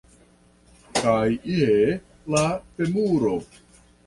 Kaj 1.01 1.27
je 1.57 1.77
la 2.37 2.43
femuro. 2.73 3.37